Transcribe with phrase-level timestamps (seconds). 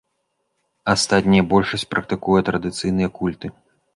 [0.93, 3.55] Астатняя большасць практыкуе традыцыйныя культы.